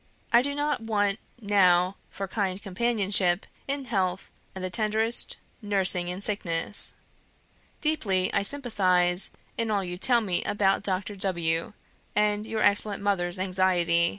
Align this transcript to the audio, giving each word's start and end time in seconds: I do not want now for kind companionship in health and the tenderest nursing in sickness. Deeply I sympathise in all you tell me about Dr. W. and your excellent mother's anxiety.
I 0.33 0.41
do 0.41 0.55
not 0.55 0.81
want 0.81 1.19
now 1.39 1.95
for 2.09 2.27
kind 2.27 2.59
companionship 2.59 3.45
in 3.67 3.85
health 3.85 4.31
and 4.55 4.63
the 4.63 4.71
tenderest 4.71 5.37
nursing 5.61 6.07
in 6.07 6.21
sickness. 6.21 6.95
Deeply 7.81 8.33
I 8.33 8.41
sympathise 8.41 9.29
in 9.59 9.69
all 9.69 9.83
you 9.83 9.99
tell 9.99 10.21
me 10.21 10.43
about 10.43 10.81
Dr. 10.81 11.15
W. 11.15 11.73
and 12.15 12.47
your 12.47 12.63
excellent 12.63 13.03
mother's 13.03 13.37
anxiety. 13.37 14.09